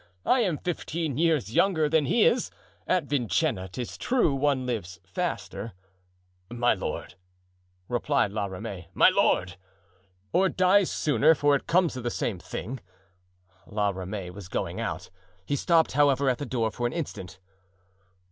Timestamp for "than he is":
1.87-2.49